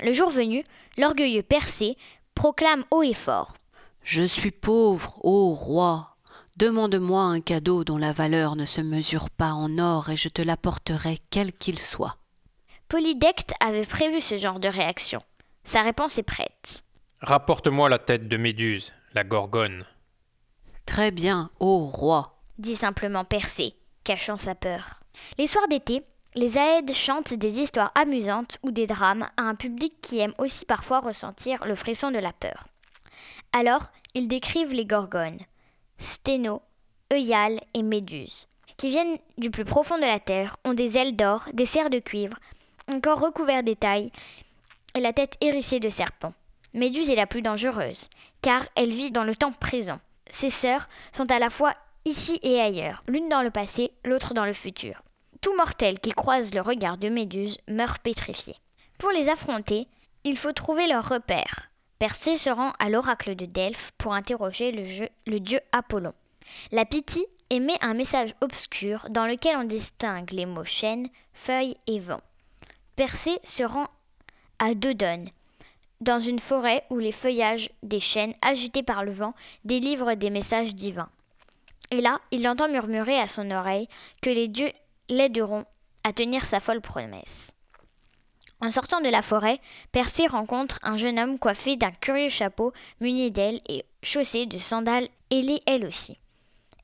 Le 0.00 0.12
jour 0.12 0.30
venu, 0.30 0.64
l'orgueilleux 0.96 1.42
Persée 1.42 1.96
proclame 2.34 2.84
haut 2.90 3.02
et 3.02 3.14
fort 3.14 3.56
Je 4.02 4.22
suis 4.22 4.50
pauvre, 4.50 5.18
ô 5.24 5.54
roi. 5.54 6.16
Demande-moi 6.56 7.22
un 7.22 7.40
cadeau 7.40 7.84
dont 7.84 7.98
la 7.98 8.12
valeur 8.12 8.56
ne 8.56 8.66
se 8.66 8.80
mesure 8.80 9.30
pas 9.30 9.52
en 9.52 9.78
or 9.78 10.10
et 10.10 10.16
je 10.16 10.28
te 10.28 10.42
l'apporterai 10.42 11.18
quel 11.30 11.52
qu'il 11.52 11.78
soit. 11.78 12.16
Polydecte 12.88 13.54
avait 13.60 13.86
prévu 13.86 14.20
ce 14.20 14.36
genre 14.36 14.60
de 14.60 14.68
réaction. 14.68 15.22
Sa 15.64 15.82
réponse 15.82 16.18
est 16.18 16.24
prête. 16.24 16.84
Rapporte-moi 17.20 17.88
la 17.88 17.98
tête 17.98 18.28
de 18.28 18.36
Méduse, 18.36 18.92
la 19.14 19.24
Gorgone. 19.24 19.86
Très 20.86 21.10
bien, 21.10 21.50
ô 21.60 21.78
roi. 21.84 22.38
dit 22.58 22.76
simplement 22.76 23.24
Persée, 23.24 23.74
cachant 24.04 24.36
sa 24.36 24.54
peur. 24.54 25.00
Les 25.38 25.46
soirs 25.46 25.68
d'été, 25.68 26.02
les 26.34 26.58
Aèdes 26.58 26.94
chantent 26.94 27.34
des 27.34 27.58
histoires 27.58 27.92
amusantes 27.94 28.58
ou 28.62 28.70
des 28.70 28.86
drames 28.86 29.28
à 29.36 29.42
un 29.42 29.54
public 29.54 29.94
qui 30.00 30.18
aime 30.18 30.34
aussi 30.38 30.64
parfois 30.64 31.00
ressentir 31.00 31.64
le 31.64 31.74
frisson 31.74 32.10
de 32.10 32.18
la 32.18 32.32
peur. 32.32 32.66
Alors, 33.52 33.86
ils 34.14 34.28
décrivent 34.28 34.72
les 34.72 34.86
gorgones, 34.86 35.40
Sténo, 35.98 36.62
Euiale 37.12 37.60
et 37.74 37.82
Méduse, 37.82 38.46
qui 38.76 38.88
viennent 38.90 39.18
du 39.38 39.50
plus 39.50 39.64
profond 39.64 39.96
de 39.96 40.02
la 40.02 40.20
terre, 40.20 40.56
ont 40.64 40.74
des 40.74 40.96
ailes 40.96 41.16
d'or, 41.16 41.44
des 41.52 41.66
serres 41.66 41.90
de 41.90 41.98
cuivre, 41.98 42.36
un 42.88 43.00
corps 43.00 43.20
recouvert 43.20 43.62
d'écailles 43.62 44.10
et 44.94 45.00
la 45.00 45.12
tête 45.12 45.36
hérissée 45.40 45.80
de 45.80 45.90
serpents. 45.90 46.34
Méduse 46.74 47.10
est 47.10 47.16
la 47.16 47.26
plus 47.26 47.42
dangereuse, 47.42 48.08
car 48.40 48.66
elle 48.74 48.90
vit 48.90 49.10
dans 49.10 49.24
le 49.24 49.36
temps 49.36 49.52
présent. 49.52 50.00
Ses 50.32 50.50
sœurs 50.50 50.88
sont 51.12 51.30
à 51.30 51.38
la 51.38 51.50
fois 51.50 51.74
ici 52.04 52.40
et 52.42 52.60
ailleurs, 52.60 53.04
l'une 53.06 53.28
dans 53.28 53.42
le 53.42 53.50
passé, 53.50 53.92
l'autre 54.04 54.34
dans 54.34 54.46
le 54.46 54.54
futur. 54.54 55.02
Tout 55.40 55.54
mortel 55.56 56.00
qui 56.00 56.10
croise 56.10 56.54
le 56.54 56.60
regard 56.60 56.98
de 56.98 57.08
Méduse 57.08 57.58
meurt 57.68 58.02
pétrifié. 58.02 58.56
Pour 58.98 59.10
les 59.10 59.28
affronter, 59.28 59.86
il 60.24 60.36
faut 60.36 60.52
trouver 60.52 60.88
leur 60.88 61.08
repère. 61.08 61.70
Persée 61.98 62.38
se 62.38 62.50
rend 62.50 62.72
à 62.78 62.88
l'oracle 62.88 63.36
de 63.36 63.46
Delphes 63.46 63.92
pour 63.98 64.14
interroger 64.14 64.72
le, 64.72 65.38
dieu 65.38 65.60
Apollon. 65.70 66.14
La 66.72 66.84
Pythie 66.84 67.26
émet 67.50 67.76
un 67.80 67.94
message 67.94 68.34
obscur 68.40 69.06
dans 69.10 69.26
lequel 69.26 69.56
on 69.56 69.64
distingue 69.64 70.32
les 70.32 70.46
mots 70.46 70.64
chêne, 70.64 71.08
feuille 71.32 71.76
et 71.86 72.00
vent. 72.00 72.20
Persée 72.96 73.38
se 73.44 73.62
rend 73.62 73.86
à 74.58 74.74
Dodone, 74.74 75.28
dans 76.02 76.20
une 76.20 76.40
forêt 76.40 76.84
où 76.90 76.98
les 76.98 77.12
feuillages 77.12 77.70
des 77.82 78.00
chênes, 78.00 78.34
agités 78.42 78.82
par 78.82 79.04
le 79.04 79.12
vent, 79.12 79.34
délivrent 79.64 80.14
des 80.14 80.30
messages 80.30 80.74
divins. 80.74 81.10
Et 81.90 82.00
là, 82.00 82.20
il 82.30 82.46
entend 82.48 82.68
murmurer 82.68 83.18
à 83.18 83.28
son 83.28 83.50
oreille 83.50 83.88
que 84.20 84.30
les 84.30 84.48
dieux 84.48 84.72
l'aideront 85.08 85.64
à 86.04 86.12
tenir 86.12 86.44
sa 86.44 86.58
folle 86.58 86.80
promesse. 86.80 87.52
En 88.60 88.70
sortant 88.70 89.00
de 89.00 89.08
la 89.08 89.22
forêt, 89.22 89.60
Persée 89.90 90.26
rencontre 90.26 90.78
un 90.82 90.96
jeune 90.96 91.18
homme 91.18 91.38
coiffé 91.38 91.76
d'un 91.76 91.90
curieux 91.90 92.28
chapeau, 92.28 92.72
muni 93.00 93.30
d'ailes 93.30 93.60
et 93.68 93.84
chaussé 94.02 94.46
de 94.46 94.58
sandales 94.58 95.08
ailées 95.30 95.62
elle 95.66 95.86
aussi. 95.86 96.16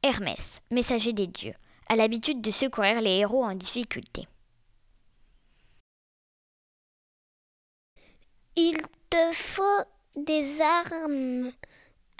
Hermès, 0.03 0.61
messager 0.71 1.13
des 1.13 1.27
dieux, 1.27 1.55
a 1.89 1.97
l'habitude 1.97 2.41
de 2.41 2.51
secourir 2.51 3.01
les 3.01 3.19
héros 3.19 3.45
en 3.45 3.55
difficulté. 3.55 4.27
Te 9.11 9.33
faut 9.33 9.62
des 10.17 10.61
armes 10.61 11.53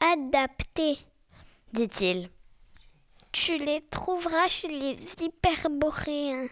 adaptées, 0.01 0.99
dit-il. 1.73 2.31
Tu 3.33 3.59
les 3.59 3.83
trouveras 3.91 4.49
chez 4.49 4.69
les 4.69 4.97
hyperboréens. 5.21 6.49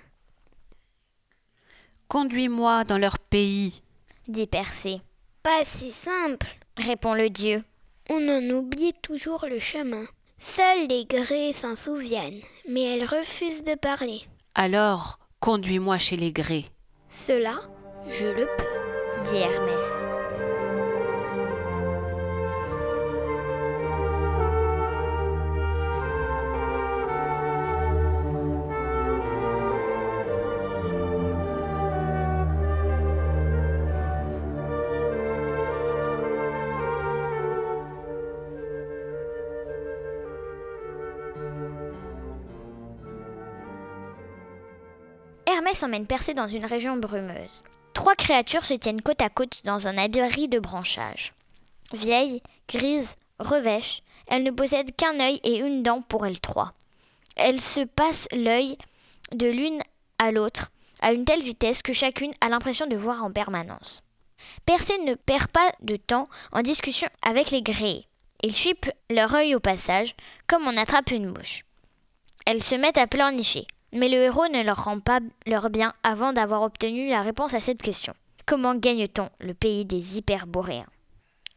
Conduis-moi 2.08 2.84
dans 2.84 2.98
leur 2.98 3.18
pays, 3.18 3.82
dit 4.28 4.46
Persée. 4.46 5.00
Pas 5.42 5.64
si 5.64 5.90
simple, 5.90 6.46
répond 6.76 7.14
le 7.14 7.30
dieu. 7.30 7.64
On 8.10 8.28
en 8.28 8.50
oublie 8.50 8.92
toujours 9.02 9.46
le 9.48 9.58
chemin. 9.58 10.04
Seules 10.38 10.86
les 10.88 11.06
grées 11.06 11.52
s'en 11.52 11.76
souviennent, 11.76 12.42
mais 12.68 12.82
elles 12.82 13.06
refusent 13.06 13.64
de 13.64 13.74
parler. 13.74 14.22
Alors, 14.54 15.18
conduis-moi 15.40 15.98
chez 15.98 16.16
les 16.16 16.32
grés. 16.32 16.66
Cela, 17.08 17.60
je 18.08 18.26
le 18.26 18.46
peux, 18.58 19.15
dit 19.30 19.38
Hermès. 19.38 19.84
Hermès 45.46 45.82
emmène 45.82 46.06
Persée 46.06 46.34
dans 46.34 46.46
une 46.46 46.64
région 46.64 46.96
brumeuse. 46.96 47.62
Trois 48.06 48.14
créatures 48.14 48.64
se 48.64 48.74
tiennent 48.74 49.02
côte 49.02 49.20
à 49.20 49.28
côte 49.28 49.62
dans 49.64 49.88
un 49.88 49.98
abri 49.98 50.46
de 50.46 50.60
branchages. 50.60 51.32
Vieilles, 51.92 52.40
grises, 52.68 53.16
revêches, 53.40 54.04
elles 54.28 54.44
ne 54.44 54.52
possèdent 54.52 54.94
qu'un 54.94 55.18
œil 55.18 55.40
et 55.42 55.58
une 55.58 55.82
dent 55.82 56.02
pour 56.02 56.24
elles 56.24 56.38
trois. 56.38 56.72
Elles 57.34 57.60
se 57.60 57.80
passent 57.80 58.28
l'œil 58.30 58.78
de 59.32 59.48
l'une 59.48 59.82
à 60.20 60.30
l'autre 60.30 60.70
à 61.00 61.12
une 61.12 61.24
telle 61.24 61.42
vitesse 61.42 61.82
que 61.82 61.92
chacune 61.92 62.32
a 62.40 62.48
l'impression 62.48 62.86
de 62.86 62.94
voir 62.94 63.24
en 63.24 63.32
permanence. 63.32 64.04
Persée 64.66 64.98
ne 64.98 65.14
perd 65.14 65.48
pas 65.48 65.72
de 65.82 65.96
temps 65.96 66.28
en 66.52 66.62
discussion 66.62 67.08
avec 67.22 67.50
les 67.50 67.62
gréés. 67.62 68.06
Ils 68.40 68.54
chipent 68.54 68.92
leur 69.10 69.34
œil 69.34 69.56
au 69.56 69.58
passage, 69.58 70.14
comme 70.46 70.62
on 70.68 70.76
attrape 70.76 71.10
une 71.10 71.32
mouche. 71.32 71.64
Elles 72.46 72.62
se 72.62 72.76
mettent 72.76 72.98
à 72.98 73.08
pleurnicher. 73.08 73.66
Mais 73.92 74.08
le 74.08 74.16
héros 74.16 74.48
ne 74.48 74.62
leur 74.62 74.84
rend 74.84 75.00
pas 75.00 75.20
leur 75.46 75.70
bien 75.70 75.94
avant 76.02 76.32
d'avoir 76.32 76.62
obtenu 76.62 77.08
la 77.08 77.22
réponse 77.22 77.54
à 77.54 77.60
cette 77.60 77.82
question. 77.82 78.14
Comment 78.44 78.74
gagne-t-on 78.74 79.30
le 79.40 79.54
pays 79.54 79.84
des 79.84 80.18
hyperboréens? 80.18 80.86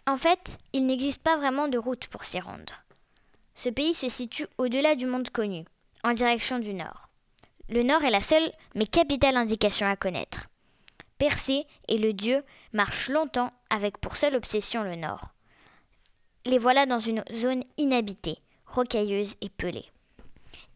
En 0.07 0.17
fait, 0.17 0.57
il 0.73 0.85
n'existe 0.85 1.21
pas 1.21 1.37
vraiment 1.37 1.67
de 1.67 1.77
route 1.77 2.07
pour 2.07 2.23
s'y 2.23 2.39
rendre. 2.39 2.83
Ce 3.55 3.69
pays 3.69 3.93
se 3.93 4.09
situe 4.09 4.47
au-delà 4.57 4.95
du 4.95 5.05
monde 5.05 5.29
connu, 5.29 5.65
en 6.03 6.13
direction 6.13 6.59
du 6.59 6.73
nord. 6.73 7.09
Le 7.69 7.83
nord 7.83 8.03
est 8.03 8.09
la 8.09 8.21
seule 8.21 8.51
mais 8.73 8.87
capitale 8.87 9.37
indication 9.37 9.85
à 9.85 9.95
connaître. 9.95 10.47
Persée 11.19 11.67
et 11.87 11.97
le 11.97 12.13
dieu 12.13 12.43
marchent 12.73 13.09
longtemps 13.09 13.51
avec 13.69 13.97
pour 13.97 14.15
seule 14.15 14.35
obsession 14.35 14.83
le 14.83 14.95
nord. 14.95 15.27
Les 16.45 16.57
voilà 16.57 16.85
dans 16.85 16.99
une 16.99 17.23
zone 17.33 17.63
inhabitée, 17.77 18.39
rocailleuse 18.65 19.35
et 19.41 19.49
pelée. 19.49 19.85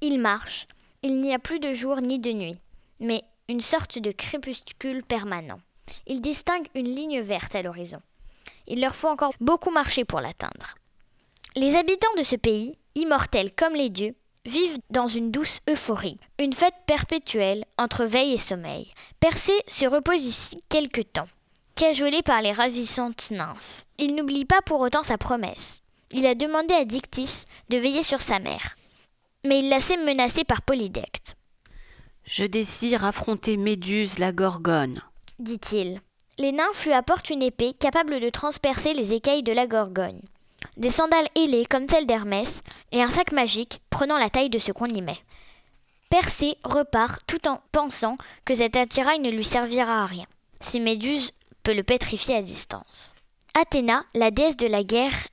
Ils 0.02 0.20
marchent, 0.20 0.68
il 1.04 1.20
n'y 1.20 1.34
a 1.34 1.40
plus 1.40 1.60
de 1.60 1.74
jour 1.74 2.02
ni 2.02 2.18
de 2.18 2.32
nuit, 2.32 2.56
mais 3.00 3.24
une 3.50 3.62
sorte 3.62 4.00
de 4.00 4.12
crépuscule 4.12 5.04
permanent. 5.04 5.60
Ils 6.08 6.22
distinguent 6.22 6.70
une 6.76 6.88
ligne 6.88 7.20
verte 7.20 7.56
à 7.56 7.62
l'horizon. 7.62 8.02
Il 8.68 8.80
leur 8.80 8.96
faut 8.96 9.10
encore 9.10 9.34
beaucoup 9.42 9.70
marcher 9.70 10.06
pour 10.06 10.22
l'atteindre. 10.22 10.76
Les 11.56 11.76
habitants 11.76 12.16
de 12.18 12.24
ce 12.24 12.38
pays, 12.38 12.78
immortels 12.96 13.52
comme 13.54 13.74
les 13.74 13.90
dieux, 13.90 14.16
vivent 14.46 14.80
dans 14.90 15.08
une 15.08 15.30
douce 15.30 15.60
euphorie, 15.70 16.20
une 16.40 16.54
fête 16.54 16.74
perpétuelle 16.88 17.66
entre 17.78 18.06
veille 18.06 18.34
et 18.34 18.38
sommeil. 18.38 18.92
Persée 19.20 19.62
se 19.68 19.86
repose 19.86 20.26
ici 20.26 20.64
quelque 20.70 21.02
temps, 21.02 21.28
cajolé 21.76 22.22
par 22.22 22.42
les 22.42 22.54
ravissantes 22.54 23.30
nymphes. 23.32 23.86
Il 23.98 24.16
n'oublie 24.16 24.46
pas 24.46 24.62
pour 24.62 24.80
autant 24.80 25.04
sa 25.04 25.18
promesse. 25.18 25.82
Il 26.12 26.26
a 26.26 26.36
demandé 26.36 26.74
à 26.74 26.86
Dictys 26.86 27.44
de 27.70 27.78
veiller 27.78 28.04
sur 28.04 28.22
sa 28.22 28.40
mère 28.40 28.76
mais 29.46 29.60
il 29.60 29.70
la 29.70 29.80
sait 29.80 29.98
menacée 29.98 30.44
par 30.44 30.62
Polydecte. 30.62 31.36
Je 32.26 32.46
désire 32.46 33.04
affronter 33.04 33.58
Méduse 33.58 34.18
la 34.20 34.32
Gorgone, 34.32 35.02
dit-il. 35.40 36.00
Les 36.40 36.52
nymphes 36.52 36.86
lui 36.86 36.94
apportent 36.94 37.30
une 37.30 37.44
épée 37.44 37.74
capable 37.74 38.20
de 38.20 38.30
transpercer 38.30 38.94
les 38.94 39.14
écailles 39.14 39.44
de 39.44 39.52
la 39.52 39.68
Gorgone, 39.68 40.22
des 40.78 40.90
sandales 40.90 41.28
ailées 41.36 41.66
comme 41.66 41.88
celles 41.88 42.08
d'Hermès, 42.08 42.62
et 42.92 43.04
un 43.04 43.10
sac 43.10 43.32
magique 43.32 43.82
prenant 43.90 44.18
la 44.18 44.30
taille 44.30 44.50
de 44.50 44.60
ce 44.60 44.72
qu'on 44.72 44.88
y 44.88 45.02
met. 45.02 45.20
Persée 46.10 46.58
repart 46.64 47.22
tout 47.28 47.48
en 47.48 47.62
pensant 47.72 48.18
que 48.46 48.56
cet 48.56 48.76
attirail 48.76 49.20
ne 49.20 49.30
lui 49.30 49.44
servira 49.44 50.04
à 50.04 50.06
rien, 50.06 50.26
si 50.60 50.80
Méduse 50.80 51.32
peut 51.64 51.74
le 51.74 51.84
pétrifier 51.84 52.36
à 52.36 52.42
distance. 52.42 53.14
Athéna, 53.54 54.04
la 54.14 54.32
déesse 54.32 54.58
de 54.58 54.68
la 54.68 54.84
guerre 54.84 55.28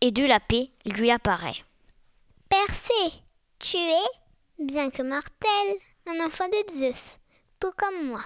et 0.00 0.10
de 0.10 0.24
la 0.24 0.40
paix, 0.40 0.70
lui 0.86 1.10
apparaît. 1.10 1.56
Persée, 2.48 3.22
tu 3.68 3.78
es, 3.78 4.64
bien 4.64 4.90
que 4.90 5.02
mortel, 5.02 5.76
un 6.06 6.24
enfant 6.24 6.46
de 6.46 6.78
Zeus, 6.78 7.18
tout 7.58 7.72
comme 7.76 8.06
moi. 8.06 8.20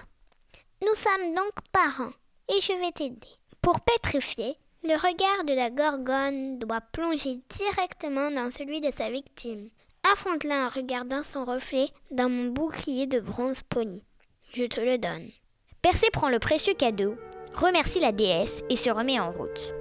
Nous 0.83 0.95
sommes 0.95 1.35
donc 1.35 1.53
parents, 1.73 2.13
et 2.49 2.61
je 2.61 2.73
vais 2.73 2.93
t'aider. 2.93 3.27
Pour 3.63 3.81
pétrifier, 3.81 4.57
le 4.83 4.95
regard 4.97 5.45
de 5.47 5.55
la 5.55 5.71
gorgone 5.71 6.59
doit 6.59 6.83
plonger 6.83 7.39
directement 7.57 8.31
dans 8.31 8.51
celui 8.51 8.83
de 8.83 8.91
sa 8.95 9.11
victime. 9.11 9.71
Affronte-la 10.13 10.67
en 10.67 10.69
regardant 10.69 11.23
son 11.23 11.47
reflet 11.47 11.89
dans 12.11 12.29
mon 12.29 12.51
bouclier 12.51 13.07
de 13.07 13.21
bronze 13.21 13.63
poli. 13.63 14.05
Je 14.53 14.65
te 14.65 14.81
le 14.81 14.99
donne. 14.99 15.31
Persée 15.81 16.11
prend 16.13 16.29
le 16.29 16.39
précieux 16.39 16.75
cadeau, 16.75 17.17
remercie 17.55 18.01
la 18.01 18.13
déesse 18.13 18.63
et 18.69 18.77
se 18.77 18.91
remet 18.91 19.19
en 19.19 19.33
route. 19.33 19.73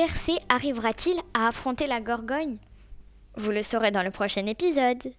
Persée 0.00 0.40
arrivera-t-il 0.48 1.20
à 1.34 1.48
affronter 1.48 1.86
la 1.86 2.00
Gorgogne? 2.00 2.56
Vous 3.36 3.50
le 3.50 3.62
saurez 3.62 3.90
dans 3.90 4.02
le 4.02 4.10
prochain 4.10 4.46
épisode. 4.46 5.12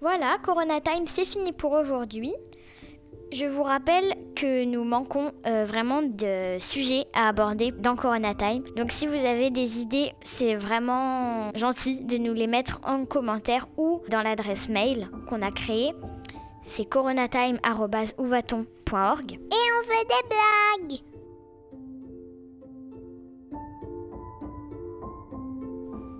Voilà, 0.00 0.38
Corona 0.42 0.80
Time, 0.80 1.06
c'est 1.06 1.26
fini 1.26 1.52
pour 1.52 1.72
aujourd'hui. 1.72 2.32
Je 3.32 3.44
vous 3.44 3.64
rappelle 3.64 4.14
que 4.34 4.64
nous 4.64 4.82
manquons 4.82 5.32
euh, 5.46 5.66
vraiment 5.66 6.00
de 6.00 6.56
sujets 6.58 7.04
à 7.12 7.28
aborder 7.28 7.70
dans 7.70 7.96
Corona 7.96 8.34
Time. 8.34 8.64
Donc 8.78 8.90
si 8.90 9.06
vous 9.06 9.12
avez 9.12 9.50
des 9.50 9.80
idées, 9.80 10.14
c'est 10.22 10.54
vraiment 10.54 11.50
gentil 11.54 12.02
de 12.02 12.16
nous 12.16 12.32
les 12.32 12.46
mettre 12.46 12.80
en 12.82 13.04
commentaire 13.04 13.68
ou 13.76 14.00
dans 14.08 14.22
l'adresse 14.22 14.70
mail 14.70 15.10
qu'on 15.28 15.42
a 15.42 15.50
créée. 15.50 15.92
C'est 16.62 16.86
coronatime.ouvaton.org. 16.86 19.32
Et 19.32 19.36
on 19.36 19.82
fait 19.86 20.08
des 20.08 20.22
blagues. 20.30 21.13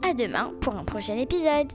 À 0.06 0.12
demain 0.12 0.52
pour 0.60 0.76
un 0.76 0.84
prochain 0.84 1.16
épisode. 1.16 1.68